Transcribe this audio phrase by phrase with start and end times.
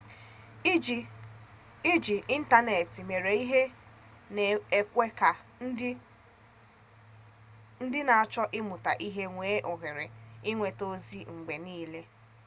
[1.97, 3.61] iji ịntanetị mere ihe
[4.35, 5.29] na-ekwe ka
[7.83, 10.05] ndị na-achọ ịmụta ihe nwee ohere
[10.49, 12.01] inweta ozi mgbe nile